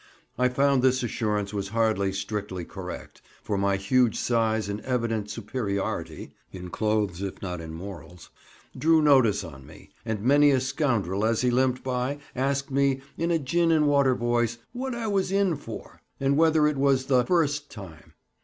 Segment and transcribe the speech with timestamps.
[0.35, 6.33] I found this assurance was hardly strictly correct, for my huge size and evident superiority
[6.51, 8.31] (in clothes if not in morals)
[8.75, 13.29] drew notice on me; and many a scoundrel as he limped by asked me, in
[13.29, 17.23] a gin and water voice, what I was "in for," and whether it was the
[17.23, 18.15] "first" time.